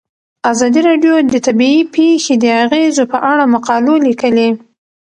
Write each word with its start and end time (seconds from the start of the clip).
ازادي 0.51 0.81
راډیو 0.89 1.13
د 1.33 1.35
طبیعي 1.47 1.81
پېښې 1.95 2.35
د 2.39 2.45
اغیزو 2.63 3.03
په 3.11 3.17
اړه 3.31 3.43
مقالو 3.53 3.93
لیکلي. 4.07 4.49